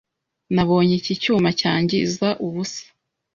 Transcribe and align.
Nabonye 0.53 0.93
iki 0.99 1.13
cyuma 1.21 1.49
cyangiza 1.61 2.27
ubusa. 2.45 2.83